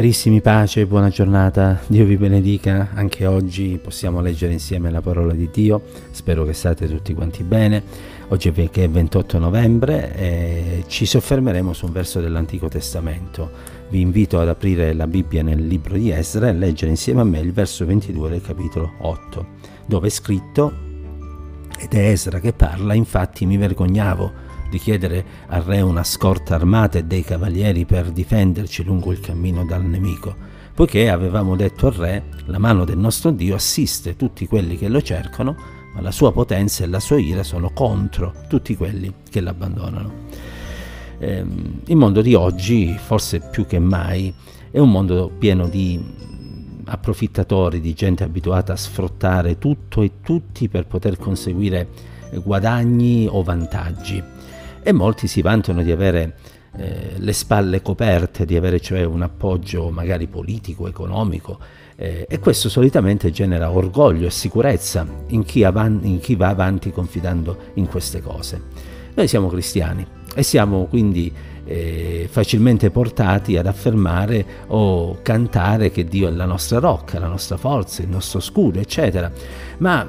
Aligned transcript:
Carissimi 0.00 0.40
pace, 0.40 0.86
buona 0.86 1.10
giornata, 1.10 1.78
Dio 1.86 2.06
vi 2.06 2.16
benedica, 2.16 2.88
anche 2.94 3.26
oggi 3.26 3.78
possiamo 3.82 4.22
leggere 4.22 4.50
insieme 4.50 4.90
la 4.90 5.02
parola 5.02 5.34
di 5.34 5.50
Dio, 5.52 5.82
spero 6.10 6.42
che 6.46 6.54
state 6.54 6.88
tutti 6.88 7.12
quanti 7.12 7.42
bene, 7.42 7.82
oggi 8.28 8.48
è 8.48 8.88
28 8.88 9.38
novembre 9.38 10.16
e 10.16 10.84
ci 10.86 11.04
soffermeremo 11.04 11.74
su 11.74 11.84
un 11.84 11.92
verso 11.92 12.18
dell'Antico 12.18 12.68
Testamento, 12.68 13.50
vi 13.90 14.00
invito 14.00 14.40
ad 14.40 14.48
aprire 14.48 14.94
la 14.94 15.06
Bibbia 15.06 15.42
nel 15.42 15.66
libro 15.66 15.98
di 15.98 16.10
Esra 16.10 16.48
e 16.48 16.54
leggere 16.54 16.90
insieme 16.90 17.20
a 17.20 17.24
me 17.24 17.40
il 17.40 17.52
verso 17.52 17.84
22 17.84 18.30
del 18.30 18.40
capitolo 18.40 18.94
8, 19.00 19.46
dove 19.84 20.06
è 20.06 20.10
scritto, 20.10 20.72
ed 21.78 21.92
è 21.92 22.08
Esra 22.08 22.40
che 22.40 22.54
parla, 22.54 22.94
infatti 22.94 23.44
mi 23.44 23.58
vergognavo 23.58 24.48
di 24.70 24.78
chiedere 24.78 25.24
al 25.48 25.62
re 25.62 25.80
una 25.80 26.04
scorta 26.04 26.54
armata 26.54 26.98
e 26.98 27.04
dei 27.04 27.22
cavalieri 27.22 27.84
per 27.84 28.10
difenderci 28.10 28.84
lungo 28.84 29.10
il 29.10 29.20
cammino 29.20 29.64
dal 29.64 29.84
nemico, 29.84 30.34
poiché 30.74 31.10
avevamo 31.10 31.56
detto 31.56 31.88
al 31.88 31.92
re, 31.92 32.22
la 32.46 32.58
mano 32.58 32.84
del 32.84 32.96
nostro 32.96 33.32
Dio 33.32 33.56
assiste 33.56 34.16
tutti 34.16 34.46
quelli 34.46 34.78
che 34.78 34.88
lo 34.88 35.02
cercano, 35.02 35.56
ma 35.92 36.00
la 36.00 36.12
sua 36.12 36.32
potenza 36.32 36.84
e 36.84 36.86
la 36.86 37.00
sua 37.00 37.18
ira 37.18 37.42
sono 37.42 37.70
contro 37.74 38.32
tutti 38.48 38.76
quelli 38.76 39.12
che 39.28 39.40
l'abbandonano. 39.40 40.12
Eh, 41.18 41.44
il 41.86 41.96
mondo 41.96 42.22
di 42.22 42.34
oggi, 42.34 42.96
forse 42.96 43.40
più 43.40 43.66
che 43.66 43.80
mai, 43.80 44.32
è 44.70 44.78
un 44.78 44.90
mondo 44.90 45.30
pieno 45.36 45.66
di 45.66 46.00
approfittatori, 46.84 47.80
di 47.80 47.92
gente 47.92 48.22
abituata 48.22 48.72
a 48.72 48.76
sfruttare 48.76 49.58
tutto 49.58 50.02
e 50.02 50.12
tutti 50.22 50.68
per 50.68 50.86
poter 50.86 51.18
conseguire 51.18 51.88
guadagni 52.42 53.26
o 53.28 53.42
vantaggi 53.42 54.22
e 54.82 54.92
molti 54.92 55.26
si 55.26 55.42
vantano 55.42 55.82
di 55.82 55.92
avere 55.92 56.34
eh, 56.76 57.14
le 57.16 57.32
spalle 57.32 57.82
coperte, 57.82 58.44
di 58.44 58.56
avere 58.56 58.80
cioè 58.80 59.02
un 59.04 59.22
appoggio 59.22 59.90
magari 59.90 60.26
politico, 60.28 60.86
economico 60.86 61.58
eh, 61.96 62.26
e 62.28 62.38
questo 62.38 62.68
solitamente 62.68 63.30
genera 63.30 63.70
orgoglio 63.70 64.26
e 64.26 64.30
sicurezza 64.30 65.06
in 65.28 65.42
chi, 65.44 65.64
avan- 65.64 66.00
in 66.02 66.18
chi 66.18 66.36
va 66.36 66.48
avanti 66.48 66.90
confidando 66.90 67.56
in 67.74 67.86
queste 67.88 68.22
cose. 68.22 68.62
Noi 69.14 69.28
siamo 69.28 69.48
cristiani 69.48 70.06
e 70.34 70.42
siamo 70.42 70.86
quindi 70.86 71.32
eh, 71.64 72.28
facilmente 72.30 72.90
portati 72.90 73.56
ad 73.56 73.66
affermare 73.66 74.44
o 74.68 75.18
cantare 75.22 75.90
che 75.90 76.04
Dio 76.04 76.28
è 76.28 76.30
la 76.30 76.46
nostra 76.46 76.78
rocca, 76.78 77.18
la 77.18 77.26
nostra 77.26 77.56
forza, 77.56 78.02
il 78.02 78.08
nostro 78.08 78.40
scudo, 78.40 78.78
eccetera. 78.78 79.30
Ma 79.78 80.08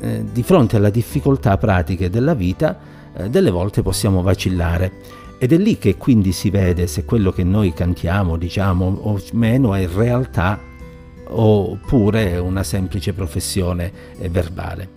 eh, 0.00 0.24
di 0.32 0.42
fronte 0.42 0.76
alle 0.76 0.90
difficoltà 0.90 1.56
pratiche 1.56 2.10
della 2.10 2.34
vita, 2.34 2.78
eh, 3.18 3.28
delle 3.28 3.50
volte 3.50 3.82
possiamo 3.82 4.22
vacillare. 4.22 4.92
Ed 5.38 5.52
è 5.52 5.56
lì 5.56 5.78
che 5.78 5.96
quindi 5.96 6.32
si 6.32 6.50
vede 6.50 6.86
se 6.86 7.04
quello 7.04 7.30
che 7.30 7.44
noi 7.44 7.72
cantiamo, 7.72 8.36
diciamo 8.36 8.98
o 9.02 9.20
meno, 9.32 9.74
è 9.74 9.86
realtà 9.86 10.58
oppure 11.30 12.38
una 12.38 12.62
semplice 12.62 13.12
professione 13.12 13.92
eh, 14.18 14.28
verbale. 14.28 14.88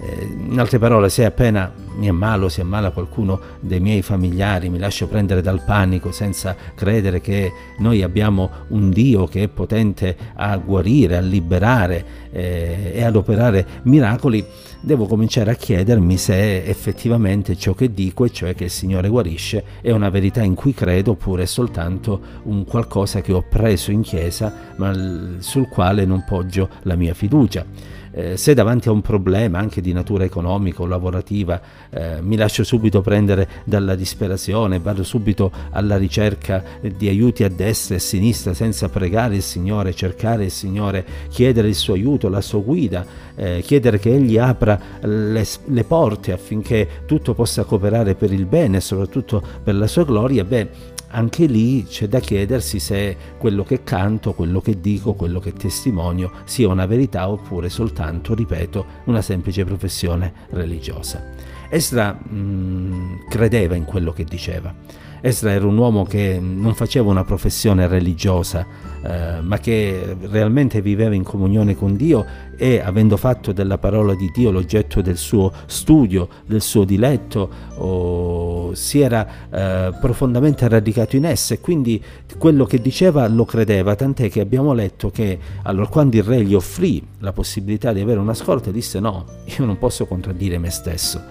Eh, 0.00 0.26
in 0.50 0.58
altre 0.58 0.78
parole, 0.78 1.08
se 1.08 1.24
appena 1.24 1.72
mi 1.98 2.08
ammalo, 2.08 2.48
si 2.48 2.60
ammala 2.60 2.90
qualcuno 2.90 3.40
dei 3.60 3.80
miei 3.80 4.02
familiari, 4.02 4.68
mi 4.68 4.78
lascio 4.78 5.08
prendere 5.08 5.42
dal 5.42 5.62
panico 5.64 6.12
senza 6.12 6.56
credere 6.74 7.20
che 7.20 7.52
noi 7.78 8.02
abbiamo 8.02 8.50
un 8.68 8.90
Dio 8.90 9.26
che 9.26 9.42
è 9.42 9.48
potente 9.48 10.16
a 10.34 10.56
guarire, 10.56 11.16
a 11.16 11.20
liberare 11.20 12.28
eh, 12.30 12.92
e 12.94 13.02
ad 13.02 13.16
operare 13.16 13.66
miracoli, 13.82 14.44
devo 14.80 15.06
cominciare 15.06 15.50
a 15.50 15.54
chiedermi 15.54 16.16
se 16.16 16.64
effettivamente 16.64 17.56
ciò 17.56 17.74
che 17.74 17.92
dico, 17.92 18.24
e 18.24 18.30
cioè 18.30 18.54
che 18.54 18.64
il 18.64 18.70
Signore 18.70 19.08
guarisce, 19.08 19.64
è 19.80 19.90
una 19.90 20.08
verità 20.08 20.42
in 20.42 20.54
cui 20.54 20.72
credo 20.72 21.12
oppure 21.12 21.42
è 21.42 21.46
soltanto 21.46 22.20
un 22.44 22.64
qualcosa 22.64 23.20
che 23.20 23.32
ho 23.32 23.44
preso 23.48 23.90
in 23.90 24.02
chiesa 24.02 24.74
ma 24.76 24.92
sul 25.38 25.68
quale 25.68 26.04
non 26.04 26.24
poggio 26.24 26.68
la 26.82 26.94
mia 26.94 27.14
fiducia. 27.14 27.64
Eh, 28.10 28.36
se 28.36 28.54
davanti 28.54 28.88
a 28.88 28.92
un 28.92 29.02
problema 29.02 29.58
anche 29.58 29.80
di 29.80 29.92
natura 29.92 30.24
economica 30.24 30.82
o 30.82 30.86
lavorativa 30.86 31.60
eh, 31.90 32.20
mi 32.20 32.36
lascio 32.36 32.64
subito 32.64 33.00
prendere 33.00 33.48
dalla 33.64 33.94
disperazione, 33.94 34.78
vado 34.78 35.02
subito 35.02 35.50
alla 35.70 35.96
ricerca 35.96 36.62
di 36.80 37.08
aiuti 37.08 37.44
a 37.44 37.48
destra 37.48 37.94
e 37.94 37.98
a 37.98 38.00
sinistra 38.00 38.54
senza 38.54 38.88
pregare 38.88 39.36
il 39.36 39.42
Signore, 39.42 39.94
cercare 39.94 40.44
il 40.44 40.50
Signore, 40.50 41.04
chiedere 41.28 41.68
il 41.68 41.74
suo 41.74 41.94
aiuto, 41.94 42.28
la 42.28 42.40
sua 42.40 42.60
guida, 42.60 43.04
eh, 43.34 43.62
chiedere 43.64 43.98
che 43.98 44.14
Egli 44.14 44.38
apra 44.38 44.78
le, 45.00 45.46
le 45.64 45.84
porte 45.84 46.32
affinché 46.32 46.88
tutto 47.06 47.34
possa 47.34 47.64
cooperare 47.64 48.14
per 48.14 48.32
il 48.32 48.46
bene 48.46 48.78
e 48.78 48.80
soprattutto 48.80 49.42
per 49.62 49.74
la 49.74 49.86
sua 49.86 50.04
gloria, 50.04 50.44
beh, 50.44 50.96
anche 51.10 51.46
lì 51.46 51.84
c'è 51.84 52.06
da 52.06 52.20
chiedersi 52.20 52.78
se 52.78 53.16
quello 53.38 53.64
che 53.64 53.82
canto, 53.82 54.34
quello 54.34 54.60
che 54.60 54.80
dico, 54.80 55.14
quello 55.14 55.40
che 55.40 55.52
testimonio 55.52 56.30
sia 56.44 56.68
una 56.68 56.86
verità 56.86 57.28
oppure 57.28 57.68
soltanto, 57.70 58.34
ripeto, 58.34 58.84
una 59.04 59.22
semplice 59.22 59.64
professione 59.64 60.32
religiosa. 60.50 61.56
Esra 61.70 62.16
mm, 62.16 63.28
credeva 63.28 63.74
in 63.74 63.84
quello 63.84 64.12
che 64.12 64.24
diceva. 64.24 64.74
Esra 65.20 65.50
era 65.52 65.66
un 65.66 65.76
uomo 65.76 66.04
che 66.04 66.38
non 66.40 66.74
faceva 66.74 67.10
una 67.10 67.24
professione 67.24 67.86
religiosa, 67.86 68.66
eh, 69.02 69.40
ma 69.40 69.58
che 69.58 70.16
realmente 70.20 70.80
viveva 70.80 71.14
in 71.14 71.22
comunione 71.22 71.76
con 71.76 71.96
Dio 71.96 72.24
e 72.56 72.80
avendo 72.80 73.16
fatto 73.16 73.52
della 73.52 73.78
parola 73.78 74.14
di 74.14 74.30
Dio 74.34 74.50
l'oggetto 74.50 75.00
del 75.00 75.16
suo 75.16 75.52
studio, 75.66 76.28
del 76.44 76.60
suo 76.60 76.84
diletto, 76.84 77.48
oh, 77.76 78.74
si 78.74 79.00
era 79.00 79.26
eh, 79.48 79.92
profondamente 80.00 80.66
radicato 80.66 81.14
in 81.14 81.24
essa 81.24 81.54
e 81.54 81.60
quindi 81.60 82.02
quello 82.36 82.64
che 82.64 82.80
diceva 82.80 83.28
lo 83.28 83.44
credeva, 83.44 83.94
tant'è 83.94 84.28
che 84.28 84.40
abbiamo 84.40 84.72
letto 84.72 85.10
che 85.10 85.38
allora 85.62 85.86
quando 85.86 86.16
il 86.16 86.24
re 86.24 86.44
gli 86.44 86.54
offrì 86.54 87.00
la 87.20 87.32
possibilità 87.32 87.92
di 87.92 88.00
avere 88.00 88.18
una 88.18 88.34
scorta, 88.34 88.72
disse 88.72 88.98
no, 88.98 89.24
io 89.56 89.64
non 89.64 89.78
posso 89.78 90.06
contraddire 90.06 90.58
me 90.58 90.70
stesso, 90.70 91.22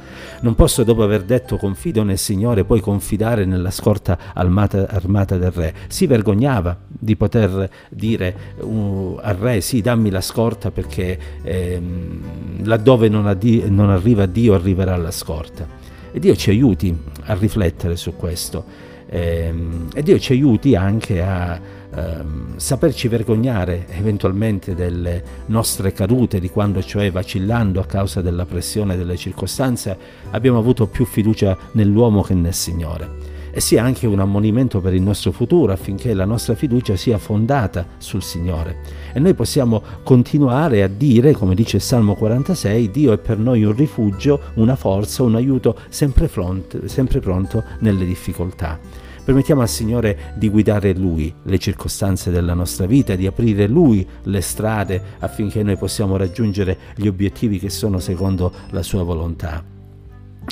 non 0.41 0.55
posso 0.55 0.83
dopo 0.83 1.03
aver 1.03 1.23
detto 1.23 1.57
confido 1.57 2.03
nel 2.03 2.17
Signore 2.17 2.63
poi 2.63 2.79
confidare 2.79 3.43
nella 3.43 3.71
scorta 3.71 4.17
armata, 4.33 4.87
armata 4.87 5.37
del 5.37 5.51
re, 5.51 5.73
si 5.87 6.07
vergognava 6.07 6.77
di 6.99 7.15
poter 7.15 7.69
dire 7.89 8.35
uh, 8.59 9.19
al 9.21 9.35
re 9.35 9.61
sì 9.61 9.81
dammi 9.81 10.09
la 10.09 10.21
scorta 10.21 10.71
perché 10.71 11.17
ehm, 11.43 12.65
laddove 12.65 13.09
non, 13.09 13.27
addi- 13.27 13.69
non 13.69 13.89
arriva 13.89 14.25
Dio 14.25 14.53
arriverà 14.53 14.95
la 14.97 15.11
scorta. 15.11 15.67
E 16.11 16.19
Dio 16.19 16.35
ci 16.35 16.49
aiuti 16.49 16.97
a 17.25 17.33
riflettere 17.33 17.95
su 17.95 18.15
questo 18.15 18.65
ehm, 19.09 19.89
e 19.93 20.03
Dio 20.03 20.17
ci 20.19 20.33
aiuti 20.33 20.75
anche 20.75 21.21
a 21.21 21.59
ehm, 21.93 22.57
saperci 22.57 23.07
vergognare 23.07 23.87
eventualmente 23.89 24.73
delle 24.73 25.23
nostre 25.47 25.91
cadute, 25.91 26.39
di 26.39 26.49
quando 26.49 26.81
cioè 26.81 27.11
vacillando 27.11 27.79
a 27.79 27.85
causa 27.85 28.21
della 28.21 28.45
pressione 28.45 28.97
delle 28.97 29.17
circostanze 29.17 29.97
abbiamo 30.31 30.57
avuto 30.57 30.87
più 30.87 31.05
fiducia 31.05 31.57
nell'uomo 31.73 32.21
che 32.21 32.33
nel 32.33 32.53
Signore 32.53 33.35
e 33.51 33.59
sia 33.59 33.83
anche 33.83 34.07
un 34.07 34.19
ammonimento 34.19 34.81
per 34.81 34.93
il 34.93 35.01
nostro 35.01 35.31
futuro 35.31 35.71
affinché 35.71 36.13
la 36.13 36.25
nostra 36.25 36.55
fiducia 36.55 36.95
sia 36.95 37.17
fondata 37.17 37.85
sul 37.97 38.21
Signore. 38.23 38.77
E 39.13 39.19
noi 39.19 39.33
possiamo 39.33 39.81
continuare 40.03 40.83
a 40.83 40.87
dire, 40.87 41.33
come 41.33 41.55
dice 41.55 41.77
il 41.77 41.81
Salmo 41.81 42.15
46, 42.15 42.91
Dio 42.91 43.13
è 43.13 43.17
per 43.17 43.37
noi 43.37 43.63
un 43.63 43.75
rifugio, 43.75 44.39
una 44.55 44.75
forza, 44.75 45.23
un 45.23 45.35
aiuto 45.35 45.77
sempre, 45.89 46.27
fronte, 46.27 46.87
sempre 46.87 47.19
pronto 47.19 47.63
nelle 47.79 48.05
difficoltà. 48.05 48.79
Permettiamo 49.27 49.59
al 49.59 49.67
Signore 49.67 50.33
di 50.35 50.47
guidare 50.47 50.93
Lui 50.95 51.33
le 51.43 51.59
circostanze 51.59 52.31
della 52.31 52.53
nostra 52.53 52.85
vita, 52.85 53.15
di 53.15 53.27
aprire 53.27 53.67
Lui 53.67 54.07
le 54.23 54.39
strade 54.39 55.01
affinché 55.19 55.63
noi 55.63 55.75
possiamo 55.75 56.15
raggiungere 56.15 56.77
gli 56.95 57.07
obiettivi 57.07 57.59
che 57.59 57.69
sono 57.69 57.99
secondo 57.99 58.53
la 58.69 58.83
Sua 58.83 59.03
volontà. 59.03 59.76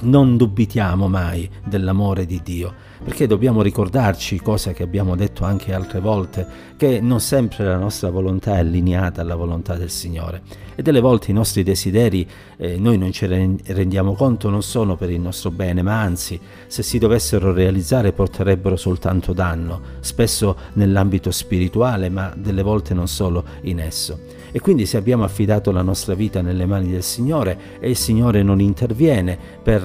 Non 0.04 0.36
dubitiamo 0.36 1.08
mai 1.08 1.50
dell'amore 1.64 2.26
di 2.26 2.42
Dio, 2.44 2.74
perché 3.02 3.28
dobbiamo 3.28 3.62
ricordarci, 3.62 4.42
cosa 4.42 4.74
che 4.74 4.84
abbiamo 4.84 5.16
detto 5.16 5.46
anche 5.46 5.74
altre 5.74 6.02
volte, 6.02 6.46
che 6.76 7.00
non 7.00 7.22
sempre 7.22 7.64
la 7.64 7.78
nostra 7.78 8.10
volontà 8.10 8.56
è 8.56 8.60
allineata 8.60 9.22
alla 9.22 9.36
volontà 9.36 9.76
del 9.76 9.90
Signore 9.90 10.42
e 10.76 10.82
delle 10.82 11.00
volte 11.00 11.32
i 11.32 11.34
nostri 11.34 11.64
desideri 11.64 12.28
eh, 12.58 12.78
noi 12.78 12.98
non 12.98 13.12
ce 13.12 13.28
ne 13.28 13.56
rendiamo 13.68 14.14
conto 14.14 14.50
non 14.50 14.62
sono 14.62 14.96
per 14.98 15.10
il 15.10 15.20
nostro 15.20 15.50
bene, 15.50 15.82
ma 15.82 16.02
anzi 16.02 16.40
se 16.68 16.84
si 16.84 16.98
dovessero 16.98 17.54
realizzare 17.54 18.12
porterebbero 18.12 18.76
soltanto 18.76 19.32
danno, 19.34 19.82
spesso 20.02 20.58
nell'ambito 20.74 21.32
spirituale, 21.32 22.10
ma 22.10 22.34
delle 22.36 22.62
volte 22.62 22.94
non 22.94 23.08
solo 23.08 23.44
in 23.62 23.80
esso. 23.80 24.20
E 24.52 24.60
quindi 24.60 24.86
se 24.86 24.98
abbiamo 24.98 25.24
affidato 25.24 25.72
la 25.72 25.82
nostra 25.82 26.14
vita 26.14 26.42
nelle 26.42 26.66
mani 26.66 26.92
del 26.92 27.04
Signore 27.04 27.78
e 27.80 27.90
il 27.90 27.98
Signore 27.98 28.44
non 28.44 28.60
interviene 28.60 29.38
per 29.62 29.82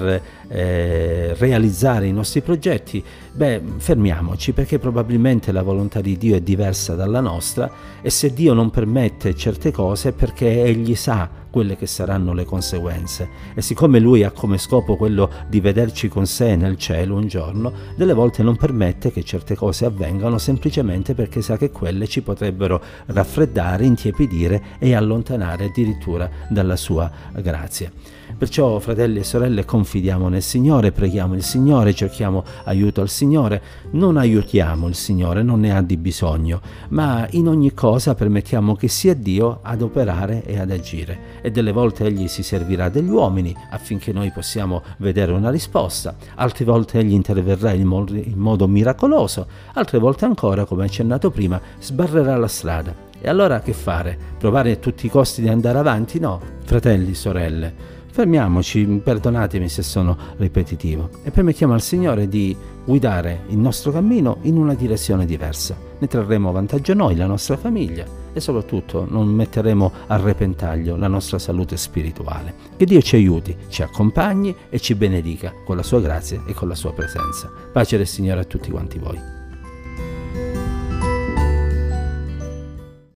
eh, 0.48 1.34
realizzare 1.38 2.06
i 2.06 2.12
nostri 2.12 2.40
progetti, 2.40 3.02
beh, 3.32 3.62
fermiamoci 3.76 4.52
perché 4.52 4.78
probabilmente 4.78 5.52
la 5.52 5.62
volontà 5.62 6.00
di 6.00 6.16
Dio 6.16 6.36
è 6.36 6.40
diversa 6.40 6.94
dalla 6.94 7.20
nostra 7.20 7.70
e 8.00 8.10
se 8.10 8.32
Dio 8.32 8.52
non 8.54 8.70
permette 8.70 9.34
certe 9.34 9.70
cose 9.70 10.10
è 10.10 10.12
perché 10.12 10.62
Egli 10.64 10.94
sa 10.94 11.39
quelle 11.50 11.76
che 11.76 11.86
saranno 11.86 12.32
le 12.32 12.44
conseguenze. 12.44 13.28
E 13.54 13.62
siccome 13.62 13.98
Lui 13.98 14.22
ha 14.22 14.30
come 14.30 14.58
scopo 14.58 14.96
quello 14.96 15.30
di 15.48 15.60
vederci 15.60 16.08
con 16.08 16.26
sé 16.26 16.56
nel 16.56 16.76
cielo 16.76 17.16
un 17.16 17.26
giorno, 17.26 17.72
delle 17.96 18.14
volte 18.14 18.42
non 18.42 18.56
permette 18.56 19.12
che 19.12 19.22
certe 19.24 19.54
cose 19.54 19.84
avvengano 19.84 20.38
semplicemente 20.38 21.14
perché 21.14 21.42
sa 21.42 21.56
che 21.56 21.70
quelle 21.70 22.06
ci 22.06 22.22
potrebbero 22.22 22.80
raffreddare, 23.06 23.84
intiepidire 23.84 24.62
e 24.78 24.94
allontanare 24.94 25.66
addirittura 25.66 26.30
dalla 26.48 26.76
sua 26.76 27.10
grazia. 27.40 27.90
Perciò, 28.36 28.78
fratelli 28.78 29.18
e 29.18 29.24
sorelle, 29.24 29.64
confidiamo 29.64 30.28
nel 30.28 30.42
Signore, 30.42 30.92
preghiamo 30.92 31.34
il 31.34 31.42
Signore, 31.42 31.94
cerchiamo 31.94 32.44
aiuto 32.64 33.00
al 33.00 33.08
Signore, 33.08 33.62
non 33.90 34.16
aiutiamo 34.16 34.88
il 34.88 34.94
Signore, 34.94 35.42
non 35.42 35.60
ne 35.60 35.76
ha 35.76 35.82
di 35.82 35.96
bisogno, 35.96 36.60
ma 36.90 37.26
in 37.32 37.48
ogni 37.48 37.74
cosa 37.74 38.14
permettiamo 38.14 38.76
che 38.76 38.88
sia 38.88 39.14
Dio 39.14 39.58
ad 39.62 39.82
operare 39.82 40.44
e 40.44 40.58
ad 40.58 40.70
agire. 40.70 41.38
E 41.40 41.50
delle 41.50 41.72
volte 41.72 42.04
Egli 42.04 42.28
si 42.28 42.42
servirà 42.42 42.88
degli 42.88 43.08
uomini 43.08 43.54
affinché 43.70 44.12
noi 44.12 44.30
possiamo 44.30 44.82
vedere 44.98 45.32
una 45.32 45.50
risposta, 45.50 46.14
altre 46.36 46.64
volte 46.64 46.98
Egli 46.98 47.12
interverrà 47.12 47.72
in 47.72 47.86
modo, 47.86 48.14
in 48.14 48.38
modo 48.38 48.66
miracoloso, 48.66 49.46
altre 49.74 49.98
volte 49.98 50.24
ancora, 50.24 50.64
come 50.64 50.84
accennato 50.84 51.30
prima, 51.30 51.60
sbarrerà 51.78 52.36
la 52.36 52.48
strada. 52.48 52.94
E 53.20 53.28
allora 53.28 53.60
che 53.60 53.72
fare? 53.72 54.16
Provare 54.38 54.72
a 54.72 54.76
tutti 54.76 55.06
i 55.06 55.10
costi 55.10 55.42
di 55.42 55.48
andare 55.48 55.78
avanti? 55.78 56.18
No, 56.18 56.40
fratelli, 56.64 57.14
sorelle 57.14 57.98
fermiamoci, 58.10 59.00
perdonatemi 59.02 59.68
se 59.68 59.82
sono 59.82 60.16
ripetitivo, 60.36 61.08
e 61.22 61.30
permettiamo 61.30 61.72
al 61.72 61.80
Signore 61.80 62.28
di 62.28 62.56
guidare 62.84 63.44
il 63.48 63.58
nostro 63.58 63.92
cammino 63.92 64.38
in 64.42 64.56
una 64.56 64.74
direzione 64.74 65.26
diversa. 65.26 65.76
Ne 65.98 66.06
trarremo 66.06 66.52
vantaggio 66.52 66.92
noi, 66.94 67.16
la 67.16 67.26
nostra 67.26 67.56
famiglia 67.56 68.19
e 68.32 68.40
soprattutto 68.40 69.06
non 69.08 69.28
metteremo 69.28 69.92
a 70.06 70.16
repentaglio 70.16 70.96
la 70.96 71.08
nostra 71.08 71.38
salute 71.38 71.76
spirituale. 71.76 72.54
Che 72.76 72.84
Dio 72.84 73.00
ci 73.00 73.16
aiuti, 73.16 73.56
ci 73.68 73.82
accompagni 73.82 74.54
e 74.68 74.78
ci 74.78 74.94
benedica 74.94 75.52
con 75.64 75.76
la 75.76 75.82
sua 75.82 76.00
grazia 76.00 76.42
e 76.46 76.54
con 76.54 76.68
la 76.68 76.74
sua 76.74 76.92
presenza. 76.92 77.50
Pace 77.72 77.96
del 77.96 78.06
Signore 78.06 78.40
a 78.40 78.44
tutti 78.44 78.70
quanti 78.70 78.98
voi. 78.98 79.39